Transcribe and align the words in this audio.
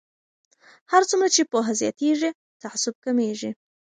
هر 0.91 1.03
څومره 1.09 1.27
چې 1.35 1.41
پوهه 1.51 1.73
زیاتیږي 1.81 2.29
تعصب 2.61 2.93
کمیږي. 3.05 3.51